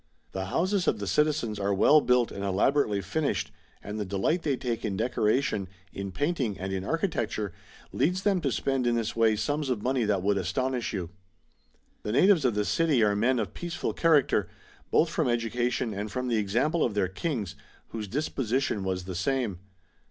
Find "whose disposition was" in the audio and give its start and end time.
17.89-19.03